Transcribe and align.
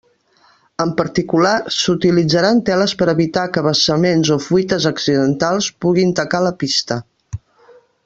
En 0.85 0.93
particular, 1.01 1.51
s'utilitzaran 1.75 2.63
teles 2.71 2.97
per 3.03 3.09
evitar 3.15 3.45
que 3.57 3.65
vessaments 3.69 4.35
o 4.37 4.41
fuites 4.49 4.91
accidentals 4.95 5.71
puguin 5.87 6.19
tacar 6.23 6.45
la 6.49 6.59
pista. 6.65 7.03